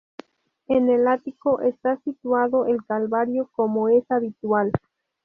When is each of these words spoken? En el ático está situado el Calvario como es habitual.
En 0.67 0.89
el 0.89 1.07
ático 1.07 1.61
está 1.61 1.95
situado 1.97 2.65
el 2.65 2.83
Calvario 2.85 3.51
como 3.53 3.87
es 3.87 4.03
habitual. 4.09 4.71